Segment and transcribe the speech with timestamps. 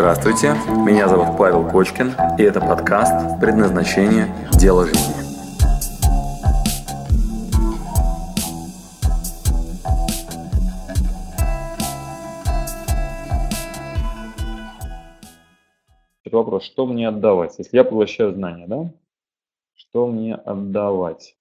[0.00, 0.54] Здравствуйте,
[0.86, 4.34] меня зовут Павел Кочкин, и это подкаст «Предназначение.
[4.58, 5.12] Дело жизни».
[16.32, 17.58] Вопрос, что мне отдавать?
[17.58, 18.90] Если я поглощаю знания, да?
[19.74, 21.36] Что мне отдавать?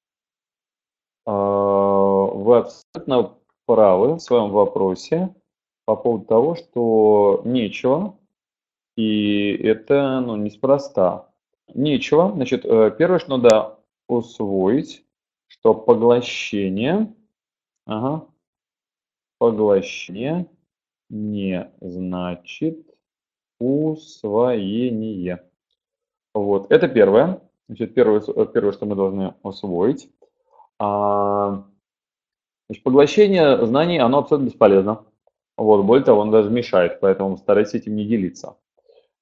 [1.25, 5.33] А, вы абсолютно правы в своем вопросе
[5.85, 8.18] по поводу того, что нечего,
[8.99, 11.29] и это ну, неспроста.
[11.73, 12.33] Нечего.
[12.33, 15.05] Значит, э, первое, что надо усвоить,
[15.47, 17.15] что поглощение,
[17.85, 18.27] ага,
[19.37, 20.47] поглощение
[21.09, 22.93] не значит
[23.57, 25.45] усвоение.
[26.33, 27.41] Вот, это первое.
[27.69, 30.11] Значит, первое, первое, что мы должны усвоить.
[30.77, 31.63] А,
[32.67, 35.05] значит, поглощение знаний, оно абсолютно бесполезно.
[35.55, 38.57] Вот, более того, он даже мешает, поэтому старайтесь этим не делиться.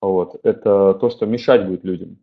[0.01, 2.17] Вот, это то, что мешать будет людям.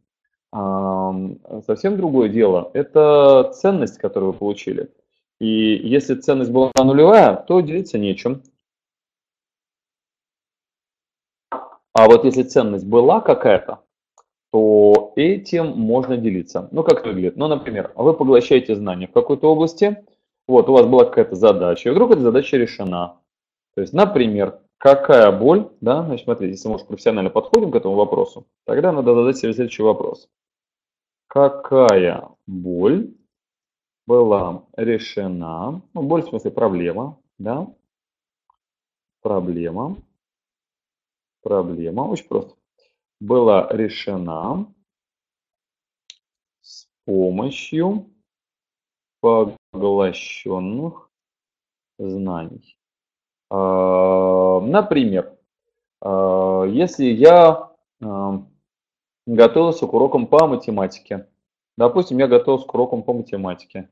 [1.66, 4.92] Совсем другое дело– это ценность, которую вы получили.
[5.40, 8.42] И если ценность была нулевая, то делиться нечем.
[11.50, 13.80] А вот если ценность была какая-то,
[14.52, 16.68] то этим можно делиться.
[16.70, 17.36] Ну, как выглядит?
[17.36, 20.04] Ну, например, вы поглощаете знания в какой-то области,
[20.46, 23.20] вот, у вас была какая-то задача, и вдруг эта задача решена.
[23.74, 27.94] То есть, например, какая боль, да, значит, смотрите, если мы уже профессионально подходим к этому
[27.94, 30.28] вопросу, тогда надо задать себе следующий вопрос.
[31.26, 33.14] Какая боль
[34.06, 37.66] была решена, ну, боль в смысле проблема, да,
[39.22, 39.96] проблема,
[41.42, 42.54] проблема, очень просто,
[43.20, 44.66] была решена
[46.60, 48.10] с помощью
[49.20, 51.10] поглощенных
[51.98, 52.78] знаний.
[53.54, 55.32] А, например,
[56.00, 57.70] а, если я
[58.02, 58.42] а,
[59.26, 61.28] готовился к урокам по математике,
[61.76, 63.88] допустим, я готовился к урокам по математике,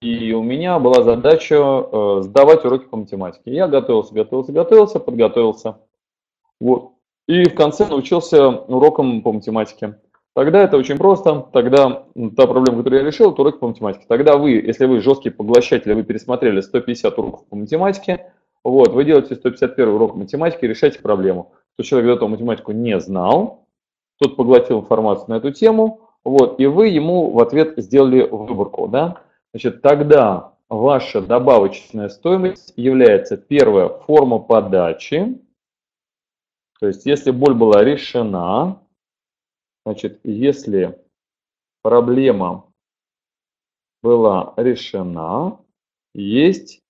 [0.00, 3.52] и у меня была задача сдавать уроки по математике.
[3.52, 5.78] Я готовился, готовился, готовился, подготовился.
[6.60, 6.92] Вот.
[7.26, 9.98] И в конце научился урокам по математике.
[10.34, 11.46] Тогда это очень просто.
[11.52, 12.06] Тогда
[12.36, 14.04] та проблема, которую я решил, это уроки по математике.
[14.08, 18.32] Тогда вы, если вы жесткий поглощатель, вы пересмотрели 150 уроков по математике,
[18.64, 21.52] вот, вы делаете 151 урок математики, решаете проблему.
[21.76, 23.66] То человек до этого математику не знал,
[24.18, 29.18] тот поглотил информацию на эту тему, вот, и вы ему в ответ сделали выборку, да.
[29.52, 35.38] Значит, тогда ваша добавочная стоимость является первая форма подачи,
[36.80, 38.80] то есть если боль была решена,
[39.84, 40.98] Значит, если
[41.82, 42.72] проблема
[44.02, 45.60] была решена,
[46.14, 46.82] есть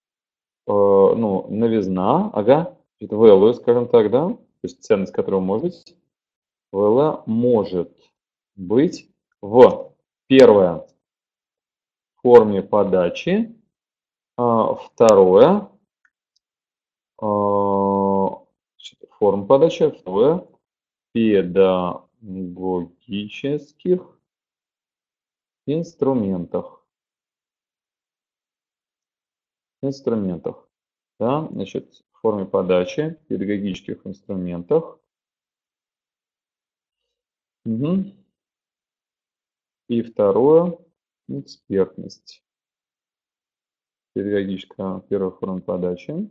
[0.67, 5.97] э, ну, новизна, ага, value, скажем так, да, то есть ценность, которая может быть,
[7.27, 7.93] может
[8.57, 9.93] быть в
[10.27, 10.87] первое
[12.23, 13.55] форме подачи,
[14.37, 15.69] а, второе
[17.21, 18.43] а,
[19.19, 20.47] форма подачи, второе
[21.13, 24.19] педа педагогических
[25.67, 26.83] инструментах.
[29.83, 30.67] Инструментах.
[31.21, 34.99] Да, значит, в форме подачи, педагогических инструментах.
[37.67, 38.05] Угу.
[39.89, 40.79] И второе,
[41.29, 42.43] экспертность.
[44.15, 46.31] Педагогическая первая форма подачи.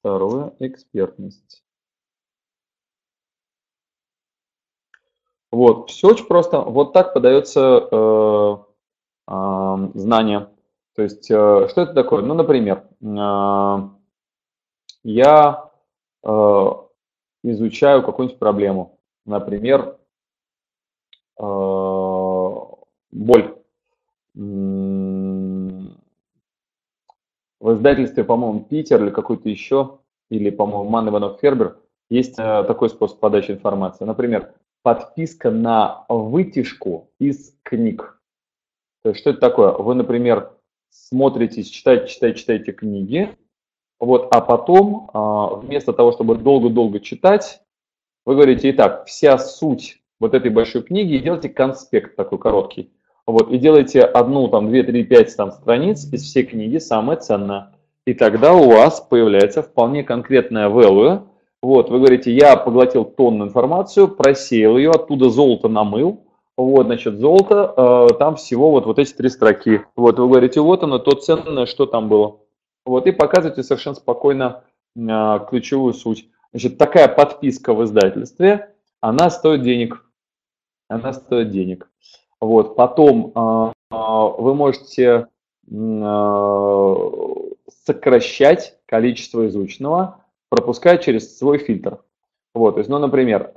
[0.00, 1.64] Второе, экспертность.
[5.50, 6.60] Вот, все очень просто.
[6.60, 8.56] Вот так подается э,
[9.28, 10.48] э, знание.
[10.94, 12.22] То есть, э, что это такое?
[12.22, 13.76] Ну, например, э,
[15.04, 15.70] я
[16.22, 16.66] э,
[17.44, 18.98] изучаю какую-нибудь проблему.
[19.24, 19.96] Например,
[21.38, 21.42] э,
[23.12, 23.54] боль.
[27.60, 29.98] В издательстве, по-моему, Питер или какой-то еще,
[30.30, 31.78] или, по-моему, Ман Иванов Фербер,
[32.10, 34.04] есть э, такой способ подачи информации.
[34.04, 34.52] Например,
[34.82, 38.20] подписка на вытяжку из книг.
[39.02, 39.72] То есть что это такое?
[39.72, 40.52] Вы, например,
[40.90, 43.36] смотрите, читаете, читаете, читаете книги,
[44.00, 47.60] вот, а потом а, вместо того, чтобы долго-долго читать,
[48.24, 52.92] вы говорите, итак, вся суть вот этой большой книги, и делаете конспект такой короткий.
[53.26, 57.74] Вот, и делаете одну, там, две, три, пять там, страниц из всей книги, самое ценное.
[58.06, 61.26] И тогда у вас появляется вполне конкретная value,
[61.60, 66.24] вот, вы говорите, я поглотил тонну информацию, просеял ее, оттуда золото намыл.
[66.56, 69.82] Вот, значит, золото, э, там всего вот, вот эти три строки.
[69.96, 72.40] Вот, вы говорите, вот оно, то ценное, что там было.
[72.84, 74.64] Вот, и показываете совершенно спокойно
[74.96, 76.28] э, ключевую суть.
[76.52, 80.04] Значит, такая подписка в издательстве, она стоит денег.
[80.88, 81.88] Она стоит денег.
[82.40, 85.26] Вот, потом э, вы можете
[87.84, 92.02] сокращать количество изученного, пропуская через свой фильтр.
[92.54, 93.52] Вот, то есть, ну, например,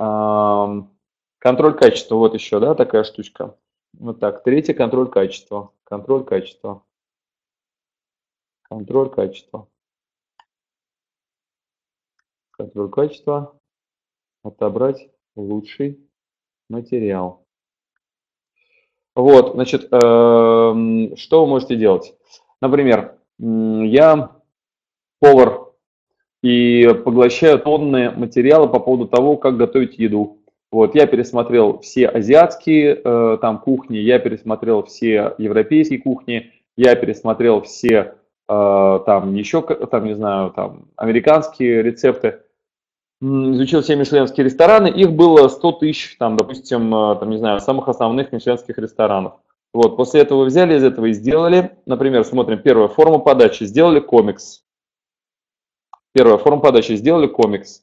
[1.38, 3.56] контроль качества, вот еще, да, такая штучка.
[3.98, 6.82] Вот так, третий контроль качества, контроль качества,
[8.62, 9.68] контроль качества,
[12.52, 13.58] контроль качества,
[14.42, 16.00] отобрать лучший
[16.68, 17.46] материал.
[19.14, 20.74] Вот, значит, что
[21.30, 22.16] вы можете делать?
[22.60, 24.40] Например, я
[25.18, 25.71] повар
[26.42, 30.38] и поглощаю тонны материала по поводу того, как готовить еду.
[30.70, 37.60] Вот, я пересмотрел все азиатские э, там кухни, я пересмотрел все европейские кухни, я пересмотрел
[37.60, 38.14] все
[38.48, 42.40] э, там еще, там, не знаю, там американские рецепты,
[43.20, 47.88] изучил все мишленские рестораны, их было 100 тысяч, там, допустим, э, там, не знаю, самых
[47.88, 49.34] основных мишленских ресторанов.
[49.74, 54.62] Вот, после этого взяли из этого и сделали, например, смотрим, первая форма подачи, сделали комикс.
[56.12, 57.82] Первая форма подачи, сделали комикс.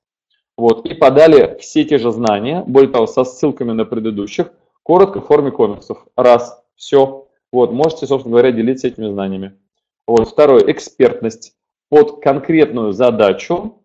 [0.57, 4.51] Вот, и подали все те же знания, более того, со ссылками на предыдущих,
[4.83, 6.05] коротко в форме комиксов.
[6.17, 7.27] Раз, все.
[7.51, 9.57] Вот, можете, собственно говоря, делиться этими знаниями.
[10.05, 11.55] Вот, второе, экспертность.
[11.89, 13.81] Под конкретную задачу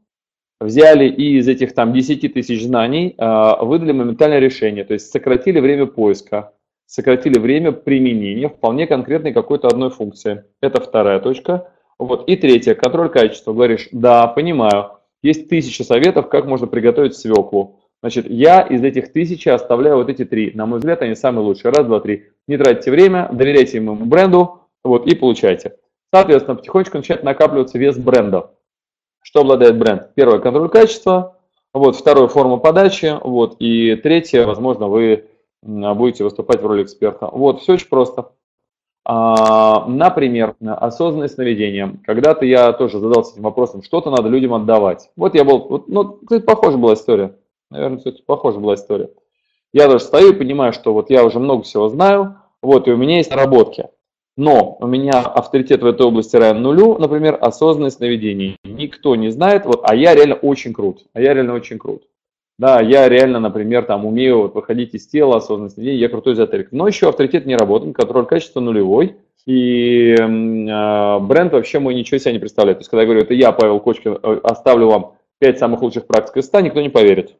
[0.60, 5.60] взяли и из этих там 10 тысяч знаний э, выдали моментальное решение, то есть сократили
[5.60, 6.52] время поиска,
[6.86, 10.44] сократили время применения вполне конкретной какой-то одной функции.
[10.60, 11.72] Это вторая точка.
[11.98, 12.28] Вот.
[12.28, 13.52] И третье, контроль качества.
[13.52, 14.92] Говоришь, да, понимаю,
[15.22, 17.80] есть тысяча советов, как можно приготовить свеклу.
[18.02, 20.52] Значит, я из этих тысячи оставляю вот эти три.
[20.54, 21.72] На мой взгляд, они самые лучшие.
[21.72, 22.24] Раз, два, три.
[22.46, 25.76] Не тратьте время, доверяйте ему бренду, вот, и получайте.
[26.12, 28.50] Соответственно, потихонечку начинает накапливаться вес бренда.
[29.22, 30.14] Что обладает бренд?
[30.14, 31.38] Первое, контроль качества.
[31.72, 33.18] Вот, второе, форма подачи.
[33.22, 35.24] Вот, и третье, возможно, вы
[35.62, 37.28] будете выступать в роли эксперта.
[37.32, 38.32] Вот, все очень просто.
[39.06, 41.98] А, например, осознанное сновидение.
[42.04, 45.10] Когда-то я тоже задался этим вопросом, что-то надо людям отдавать.
[45.16, 47.36] Вот я был, вот, ну, кстати, похожая была история.
[47.70, 49.10] Наверное, кстати, похожая была история.
[49.74, 52.96] Я даже стою и понимаю, что вот я уже много всего знаю, вот, и у
[52.96, 53.88] меня есть наработки.
[54.36, 58.56] Но у меня авторитет в этой области равен нулю, например, осознанное сновидение.
[58.64, 61.04] Никто не знает, вот, а я реально очень крут.
[61.12, 62.04] А я реально очень крут.
[62.58, 66.70] Да, я реально, например, там умею вот выходить из тела, осознанность людей, я крутой эзотерик.
[66.70, 72.32] Но еще авторитет не работает, контроль качества нулевой, и э, бренд вообще мой ничего себя
[72.32, 72.78] не представляет.
[72.78, 76.06] То есть, когда я говорю, это я, Павел Кочкин, э, оставлю вам 5 самых лучших
[76.06, 77.36] практик из 100, никто не поверит.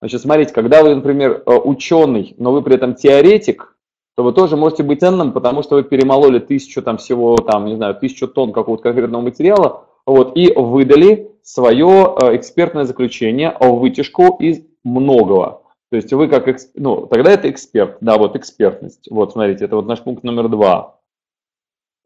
[0.00, 3.76] Значит, смотрите, когда вы, например, э, ученый, но вы при этом теоретик,
[4.16, 7.76] то вы тоже можете быть ценным, потому что вы перемололи тысячу там всего, там, не
[7.76, 14.60] знаю, тысячу тонн какого-то конкретного материала, вот, и выдали свое э, экспертное заключение, вытяжку из
[14.84, 15.62] многого.
[15.90, 19.08] То есть вы как, ну, тогда это эксперт, да, вот экспертность.
[19.10, 21.00] Вот, смотрите, это вот наш пункт номер два.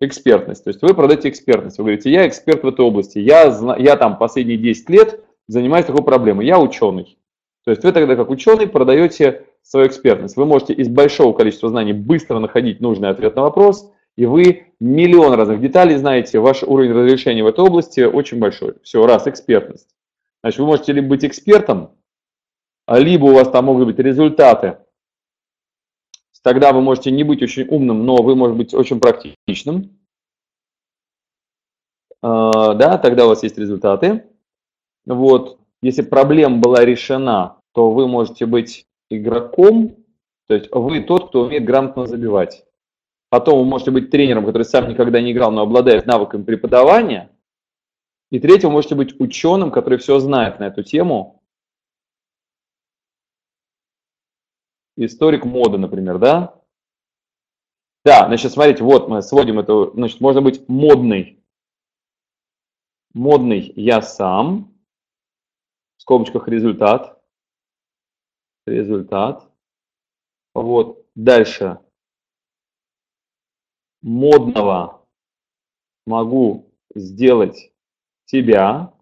[0.01, 0.65] Экспертность.
[0.65, 1.79] То есть вы продаете экспертность.
[1.79, 3.45] Вы говорите, я эксперт в этой области, я,
[3.79, 7.19] я там последние 10 лет занимаюсь такой проблемой, я ученый.
[7.65, 10.37] То есть вы тогда как ученый продаете свою экспертность.
[10.37, 15.35] Вы можете из большого количества знаний быстро находить нужный ответ на вопрос, и вы миллион
[15.35, 18.75] разных деталей знаете, ваш уровень разрешения в этой области очень большой.
[18.83, 19.89] Все, раз, экспертность.
[20.43, 21.97] Значит, вы можете либо быть экспертом,
[22.87, 24.79] а либо у вас там могут быть результаты.
[26.43, 29.97] Тогда вы можете не быть очень умным, но вы можете быть очень практичным.
[32.21, 34.25] А, да, тогда у вас есть результаты.
[35.07, 39.97] Вот, если проблема была решена, то вы можете быть игроком,
[40.49, 42.65] то есть вы тот, кто умеет грамотно забивать.
[43.33, 47.35] Потом вы можете быть тренером, который сам никогда не играл, но обладает навыками преподавания.
[48.31, 51.43] И третьим вы можете быть ученым, который все знает на эту тему.
[54.99, 56.61] Историк моды, например, да?
[58.05, 61.43] Да, значит, смотрите, вот мы сводим это, значит, можно быть модный.
[63.15, 64.79] Модный я сам,
[65.97, 67.19] в скобочках результат.
[68.67, 69.51] Результат.
[70.53, 71.82] Вот, дальше
[74.03, 75.07] модного
[76.07, 77.73] могу сделать
[78.27, 78.93] тебя.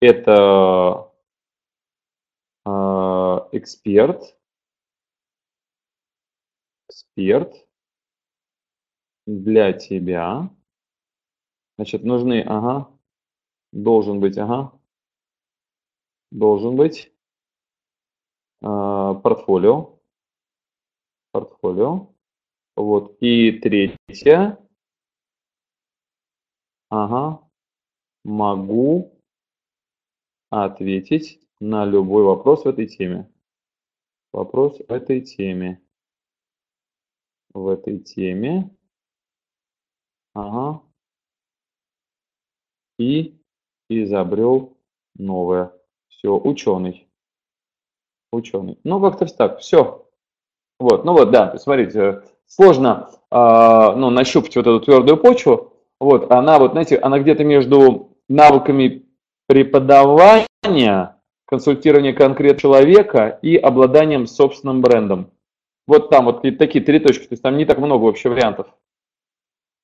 [0.00, 1.10] Это
[2.66, 2.70] э,
[3.52, 4.36] эксперт.
[6.88, 7.66] Эксперт
[9.26, 10.50] для тебя.
[11.76, 12.90] Значит, нужны, ага,
[13.72, 14.78] должен быть, ага,
[16.30, 17.12] должен быть
[18.60, 19.93] э, портфолио
[21.34, 22.14] портфолио.
[22.76, 23.16] Вот.
[23.20, 24.56] И третье.
[26.88, 27.42] Ага.
[28.24, 29.20] Могу
[30.50, 33.28] ответить на любой вопрос в этой теме.
[34.32, 35.82] Вопрос в этой теме.
[37.52, 38.70] В этой теме.
[40.34, 40.82] Ага.
[42.98, 43.40] И
[43.88, 44.78] изобрел
[45.16, 45.72] новое.
[46.08, 47.08] Все, ученый.
[48.30, 48.78] Ученый.
[48.84, 50.03] Ну, как-то так, все.
[50.84, 53.36] Вот, ну вот, да, смотрите, сложно э,
[53.96, 55.72] ну, нащупать вот эту твердую почву.
[55.98, 59.06] Вот, она вот, знаете, она где-то между навыками
[59.46, 65.30] преподавания, консультирования конкретного человека и обладанием собственным брендом.
[65.86, 68.66] Вот там вот такие три точки, то есть там не так много вообще вариантов.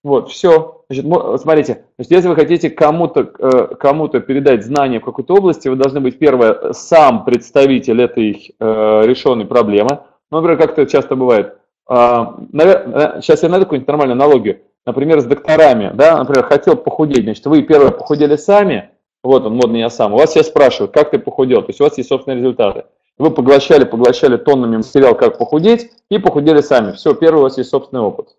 [0.05, 0.85] Вот, все.
[0.91, 1.07] Значит,
[1.41, 6.01] смотрите, значит, если вы хотите кому-то э, кому передать знания в какой-то области, вы должны
[6.01, 10.01] быть, первое, сам представитель этой э, решенной проблемы.
[10.31, 11.57] Ну, например, как это часто бывает.
[11.87, 14.61] А, Наверное, сейчас я найду какую-нибудь нормальную аналогию.
[14.87, 18.91] Например, с докторами, да, например, хотел похудеть, значит, вы первое похудели сами,
[19.23, 21.85] вот он, модный я сам, у вас все спрашивают, как ты похудел, то есть у
[21.85, 22.85] вас есть собственные результаты.
[23.19, 26.93] Вы поглощали, поглощали тоннами материал, как похудеть, и похудели сами.
[26.93, 28.37] Все, первый у вас есть собственный опыт.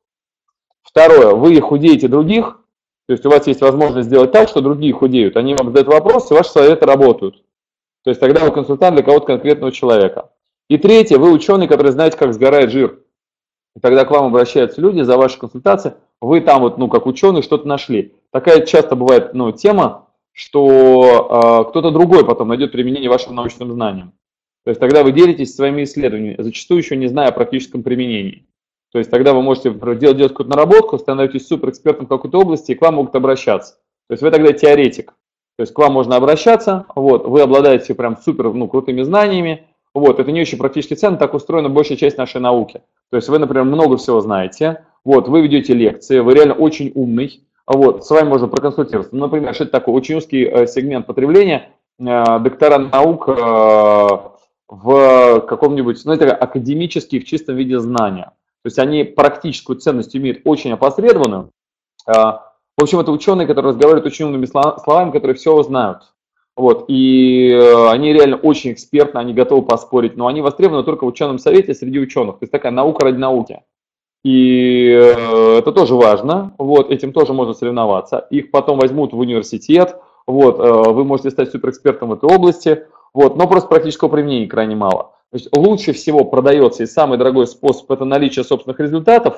[0.81, 2.60] Второе, вы худеете других,
[3.07, 5.38] то есть у вас есть возможность сделать так, что другие худеют.
[5.38, 7.43] Они вам задают вопросы, ваши советы работают.
[8.03, 10.29] То есть тогда вы консультант для кого-то конкретного человека.
[10.71, 13.01] И третье, вы ученый, который знаете, как сгорает жир.
[13.75, 17.41] И тогда к вам обращаются люди за ваши консультации, вы там вот, ну, как ученый,
[17.41, 18.15] что-то нашли.
[18.31, 24.13] Такая часто бывает, ну, тема, что э, кто-то другой потом найдет применение вашим научным знаниям.
[24.63, 28.47] То есть тогда вы делитесь своими исследованиями, зачастую еще не зная о практическом применении.
[28.93, 32.75] То есть тогда вы можете делать, делать какую-то наработку, становитесь суперэкспертом в какой-то области, и
[32.75, 33.73] к вам могут обращаться.
[34.07, 35.15] То есть вы тогда теоретик.
[35.57, 40.19] То есть к вам можно обращаться, вот, вы обладаете прям супер ну, крутыми знаниями, вот,
[40.19, 42.81] это не очень практически ценно, так устроена большая часть нашей науки.
[43.10, 47.43] То есть вы, например, много всего знаете, вот, вы ведете лекции, вы реально очень умный,
[47.67, 49.15] вот, с вами можно проконсультироваться.
[49.15, 49.95] Например, что это такое?
[49.95, 51.69] Очень узкий э, сегмент потребления,
[52.00, 53.31] э, доктора наук э,
[54.67, 58.31] в каком-нибудь, ну, это академический в чистом виде знания.
[58.63, 61.50] То есть они практическую ценность имеют очень опосредованную.
[62.05, 66.13] В общем, это ученые, которые разговаривают очень умными словами, которые все знают.
[66.58, 71.08] Вот, и э, они реально очень экспертны, они готовы поспорить, но они востребованы только в
[71.08, 72.39] ученом совете среди ученых.
[72.39, 73.62] То есть такая наука ради науки.
[74.24, 78.27] И э, это тоже важно, вот, этим тоже можно соревноваться.
[78.29, 79.96] Их потом возьмут в университет,
[80.27, 84.75] вот, э, вы можете стать суперэкспертом в этой области, вот, но просто практического применения крайне
[84.75, 85.15] мало.
[85.31, 89.36] То есть лучше всего продается и самый дорогой способ– это наличие собственных результатов,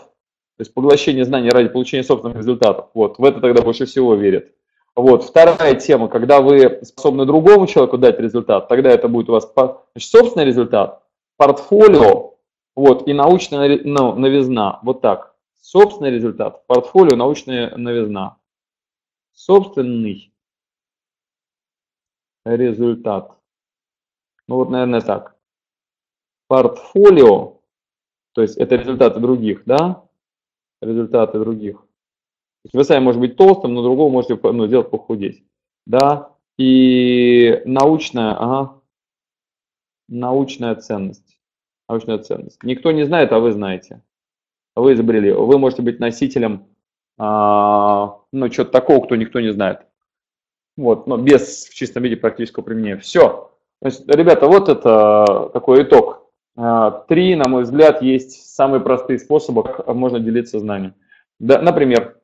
[0.57, 2.87] то есть поглощение знаний ради получения собственных результатов.
[2.93, 4.47] Вот, в это тогда больше всего верят.
[4.95, 5.23] Вот.
[5.23, 9.51] Вторая тема, когда вы способны другому человеку дать результат, тогда это будет у вас
[9.97, 11.03] собственный результат,
[11.37, 12.35] портфолио
[12.75, 14.79] вот, и научная ну, новизна.
[14.83, 15.35] Вот так.
[15.61, 18.37] Собственный результат, портфолио, научная новизна.
[19.31, 20.31] Собственный
[22.45, 23.37] результат.
[24.47, 25.35] Ну вот, наверное, так.
[26.47, 27.61] Портфолио,
[28.33, 30.03] то есть это результаты других, да?
[30.81, 31.83] Результаты других
[32.71, 35.43] вы сами можете быть толстым, но другого можете ну, сделать похудеть.
[35.85, 38.81] Да, и научная, ага,
[40.07, 41.37] научная ценность.
[41.89, 42.63] Научная ценность.
[42.63, 44.01] Никто не знает, а вы знаете.
[44.75, 45.31] Вы изобрели.
[45.31, 46.67] Вы можете быть носителем,
[47.17, 49.81] а, ну, чего-то такого, кто никто не знает.
[50.77, 52.97] Вот, но без в чистом виде практического применения.
[52.97, 53.51] Все.
[53.81, 56.31] Значит, ребята, вот это такой итог.
[56.55, 60.95] А, три, на мой взгляд, есть самые простые способы, как можно делиться знанием.
[61.39, 62.17] Да, например,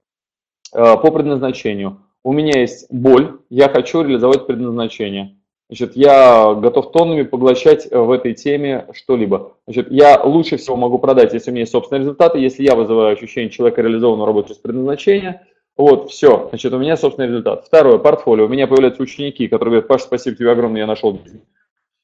[0.72, 2.02] по предназначению.
[2.24, 5.40] У меня есть боль, я хочу реализовать предназначение.
[5.70, 9.54] Значит, я готов тоннами поглощать э, в этой теме что-либо.
[9.68, 13.14] Значит, я лучше всего могу продать, если у меня есть собственные результаты, если я вызываю
[13.14, 15.46] ощущение человека реализованного работы с предназначения.
[15.78, 17.66] Вот, все, значит, у меня собственный результат.
[17.66, 18.46] Второе, портфолио.
[18.46, 21.20] У меня появляются ученики, которые говорят, Паша, спасибо тебе огромное, я нашел.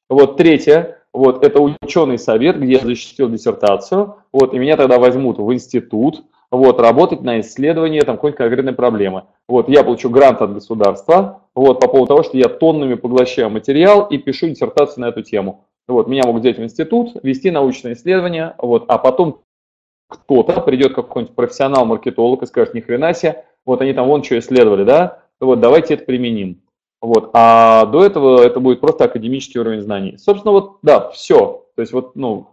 [0.08, 5.38] Вот, третье, вот, это ученый совет, где я защитил диссертацию, вот, и меня тогда возьмут
[5.38, 9.24] в институт, вот, работать на исследование там, какой-нибудь конкретной проблемы.
[9.48, 14.06] Вот, я получу грант от государства вот, по поводу того, что я тоннами поглощаю материал
[14.06, 15.64] и пишу диссертацию на эту тему.
[15.88, 19.40] Вот, меня могут взять в институт, вести научное исследование, вот, а потом
[20.08, 24.84] кто-то придет какой-нибудь профессионал-маркетолог и скажет, ни хрена себе, вот они там вон что исследовали,
[24.84, 26.62] да, вот давайте это применим.
[27.02, 30.16] Вот, а до этого это будет просто академический уровень знаний.
[30.18, 31.64] Собственно, вот, да, все.
[31.76, 32.48] То есть вот, ну,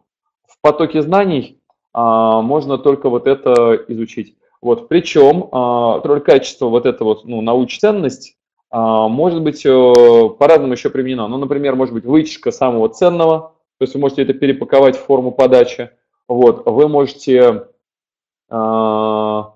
[0.47, 1.59] в потоке знаний
[1.93, 4.35] можно только вот это изучить.
[4.63, 8.37] Вот, причем а, роль качества, вот эта вот ну, научценность,
[8.69, 9.69] а, может быть э,
[10.39, 11.27] по-разному еще применена.
[11.27, 15.33] Ну, например, может быть вытяжка самого ценного, то есть вы можете это перепаковать в форму
[15.33, 15.89] подачи.
[16.29, 17.67] Вот, вы можете,
[18.49, 19.51] ну,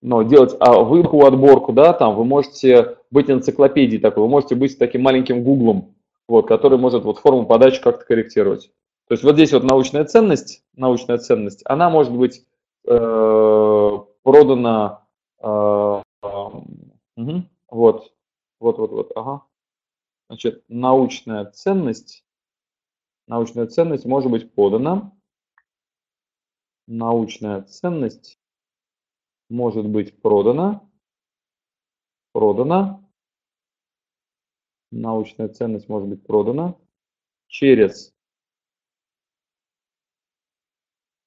[0.00, 5.02] делать а, выборку, отборку, да, там вы можете быть энциклопедией такой, вы можете быть таким
[5.02, 5.96] маленьким гуглом,
[6.28, 8.70] вот, который может вот форму подачи как-то корректировать.
[9.06, 12.44] То есть вот здесь вот научная ценность, научная ценность, она может быть
[12.84, 15.06] э, продана,
[15.38, 18.12] э, угу, вот,
[18.58, 19.46] вот, вот, вот, ага.
[20.28, 22.24] Значит, научная ценность,
[23.28, 25.12] научная ценность может быть подана,
[26.88, 28.40] научная ценность
[29.48, 30.82] может быть продана,
[32.32, 33.08] продана,
[34.90, 36.74] научная ценность может быть продана
[37.46, 38.15] через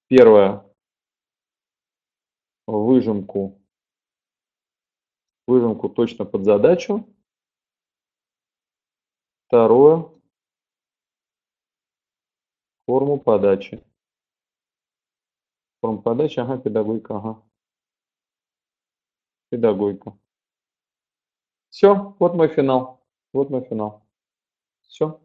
[0.10, 0.66] первое
[2.66, 3.62] выжимку,
[5.48, 7.08] выжимку точно под задачу,
[9.48, 10.10] второе
[12.86, 13.84] форму подачи.
[15.82, 17.44] Форма подачи, ага, педагогика, ага.
[19.50, 20.18] Педагогика.
[21.70, 23.00] Все, вот мой финал.
[23.32, 24.04] Вот мой финал.
[24.82, 25.22] Все.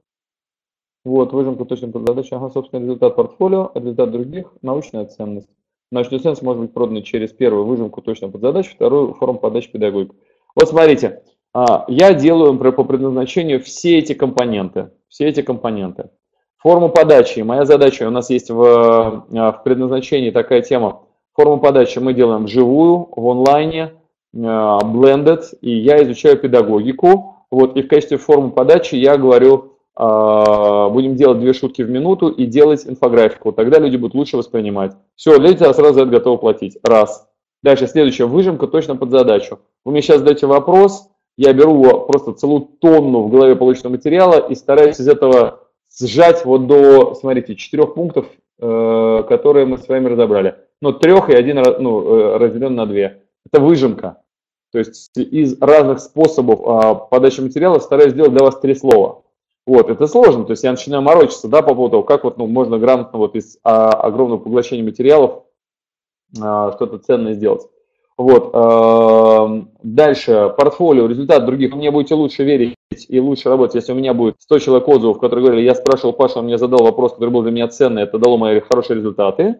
[1.04, 2.37] Вот, выжимка точно под задачу.
[2.37, 5.49] Ага, собственно, результат портфолио, результат других, научная ценность.
[5.90, 10.16] Научная ценность может быть продана через первую выжимку точно под задачу, вторую форму подачи педагогику.
[10.56, 14.90] Вот смотрите, а, я делаю по предназначению все эти компоненты.
[15.08, 16.11] Все эти компоненты.
[16.56, 17.40] Форму подачи.
[17.40, 21.02] Моя задача, у нас есть в, а, в предназначении такая тема.
[21.34, 23.92] Форму подачи мы делаем вживую, в онлайне,
[24.34, 27.37] а, blended, и я изучаю педагогику.
[27.50, 32.46] Вот, и в качестве формы подачи я говорю, будем делать две шутки в минуту и
[32.46, 33.52] делать инфографику.
[33.52, 34.92] Тогда люди будут лучше воспринимать.
[35.14, 36.78] Все, люди сразу за это готовы платить.
[36.82, 37.28] Раз.
[37.62, 39.60] Дальше следующая выжимка точно под задачу.
[39.84, 44.54] Вы мне сейчас задаете вопрос, я беру просто целую тонну в голове полученного материала и
[44.54, 45.60] стараюсь из этого
[45.98, 48.26] сжать вот до, смотрите, четырех пунктов,
[48.60, 50.56] э, которые мы с вами разобрали.
[50.80, 53.22] Ну, трех и один ну, э, разделен на две.
[53.50, 54.18] Это выжимка.
[54.72, 59.22] То есть из разных способов а, подачи материала стараюсь сделать для вас три слова.
[59.66, 62.46] Вот, это сложно, то есть я начинаю морочиться, да, по поводу того, как вот, ну,
[62.46, 65.44] можно грамотно вот из а, огромного поглощения материалов
[66.38, 67.62] а, что-то ценное сделать.
[68.18, 71.74] Вот, а, дальше, портфолио, результат других.
[71.74, 72.74] Мне будете лучше верить
[73.09, 76.40] и лучше работать, если у меня будет 100 человек отзывов, которые говорили, я спрашивал Пашу,
[76.40, 79.57] он мне задал вопрос, который был для меня ценный, это дало мои хорошие результаты.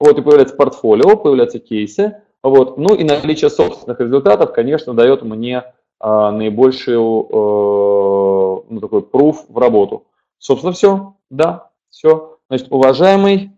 [0.00, 2.20] Вот, и появляется портфолио, появляются кейсы.
[2.42, 5.64] Вот, ну и наличие собственных результатов, конечно, дает мне
[6.06, 10.04] а, наибольшую а, ну, такой пруф в работу.
[10.36, 11.14] Собственно, все.
[11.30, 12.36] Да, все.
[12.50, 13.52] Значит, уважаемый,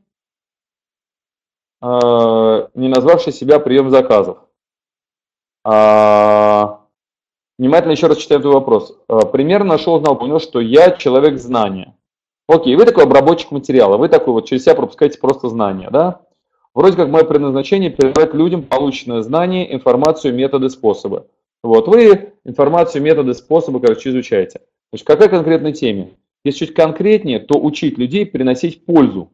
[1.80, 4.38] а, не назвавший себя прием заказов.
[5.64, 6.82] А,
[7.58, 8.96] внимательно еще раз читаем этот вопрос.
[9.08, 11.96] А, пример нашел, узнал, понял, что я человек знания.
[12.48, 16.20] Окей, вы такой обработчик материала, вы такой вот через себя пропускаете просто знания, да?
[16.74, 21.26] Вроде как мое предназначение передать людям полученное знание, информацию, методы, способы.
[21.64, 24.60] Вот, вы информацию, методы, способы, короче, изучаете.
[24.90, 26.12] Значит, какая конкретной теме?
[26.44, 29.32] Если чуть конкретнее, то учить людей приносить пользу.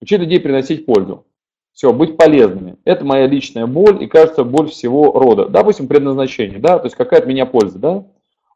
[0.00, 1.26] Учить людей приносить пользу.
[1.72, 2.76] Все, быть полезными.
[2.84, 5.48] Это моя личная боль и, кажется, боль всего рода.
[5.48, 8.04] Допустим, предназначение, да, то есть какая от меня польза, да.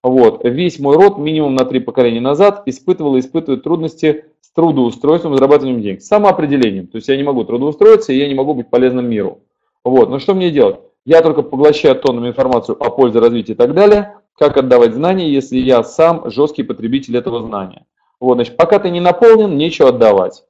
[0.02, 5.36] Вот, весь мой род минимум на три поколения назад испытывал и испытывает трудности с трудоустройством
[5.36, 6.02] зарабатыванием денег.
[6.02, 6.88] Самоопределением.
[6.88, 9.40] То есть я не могу трудоустроиться, и я не могу быть полезным миру.
[9.84, 10.80] Вот, но что мне делать?
[11.04, 14.18] Я только поглощаю тоннами информацию о пользе, развитии и так далее.
[14.38, 17.86] Как отдавать знания, если я сам жесткий потребитель этого знания?
[18.20, 20.44] Вот, значит, пока ты не наполнен, нечего отдавать.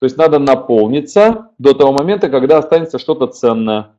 [0.00, 3.96] То есть надо наполниться до того момента, когда останется что-то ценное.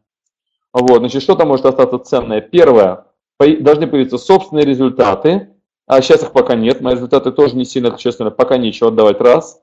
[0.73, 2.41] Вот, значит, что-то может остаться ценное.
[2.41, 3.05] Первое,
[3.39, 5.49] должны появиться собственные результаты,
[5.87, 9.61] а сейчас их пока нет, мои результаты тоже не сильно, честно, пока нечего отдавать, раз.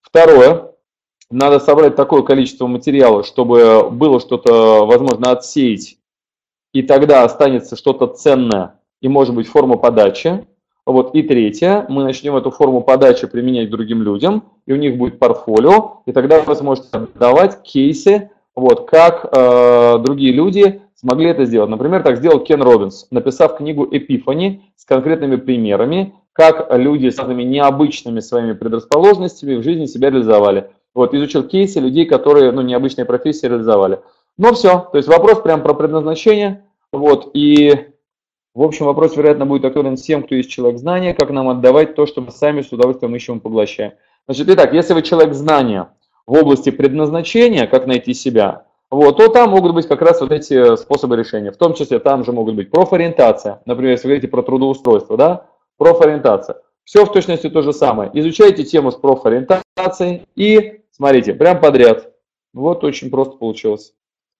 [0.00, 0.73] Второе,
[1.30, 5.96] надо собрать такое количество материала, чтобы было что-то, возможно, отсеять,
[6.72, 10.46] и тогда останется что-то ценное, и может быть форма подачи.
[10.86, 11.14] Вот.
[11.14, 16.02] И третье, мы начнем эту форму подачи применять другим людям, и у них будет портфолио,
[16.04, 21.70] и тогда вы сможете давать кейсы, вот, как э, другие люди смогли это сделать.
[21.70, 27.44] Например, так сделал Кен Робинс, написав книгу «Эпифани» с конкретными примерами, как люди с разными
[27.44, 30.70] необычными своими предрасположенностями в жизни себя реализовали.
[30.94, 34.00] Вот, изучил кейсы людей, которые ну, необычные профессии реализовали.
[34.38, 36.64] Ну все, то есть вопрос прям про предназначение.
[36.92, 37.88] Вот, и
[38.54, 42.06] в общем вопрос, вероятно, будет актуален всем, кто есть человек знания, как нам отдавать то,
[42.06, 43.94] что мы сами с удовольствием ищем и поглощаем.
[44.26, 45.88] Значит, итак, если вы человек знания
[46.24, 50.76] в области предназначения, как найти себя, вот, то там могут быть как раз вот эти
[50.76, 51.50] способы решения.
[51.50, 53.60] В том числе там же могут быть профориентация.
[53.66, 56.58] Например, если вы говорите про трудоустройство, да, профориентация.
[56.84, 58.10] Все в точности то же самое.
[58.14, 62.14] Изучайте тему с профориентацией и Смотрите, прям подряд.
[62.52, 63.94] Вот очень просто получилось.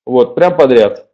[0.07, 1.11] Вот, прям подряд.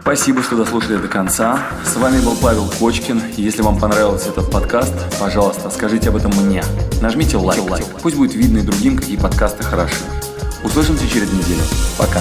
[0.00, 1.58] Спасибо, что дослушали до конца.
[1.84, 3.20] С вами был Павел Кочкин.
[3.36, 6.62] Если вам понравился этот подкаст, пожалуйста, скажите об этом мне.
[7.02, 7.60] Нажмите лайк.
[7.68, 7.84] лайк.
[8.02, 10.04] Пусть будет видно и другим, какие подкасты хороши.
[10.64, 11.62] Услышимся через неделю.
[11.98, 12.20] Пока.